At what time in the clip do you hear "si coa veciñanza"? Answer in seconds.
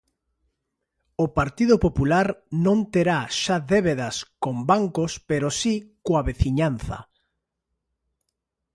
5.59-6.97